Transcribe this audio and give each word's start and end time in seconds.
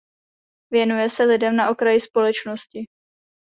Věnuje 0.73 1.09
se 1.09 1.23
lidem 1.23 1.55
na 1.55 1.69
okraji 1.69 1.99
společnosti. 2.01 2.85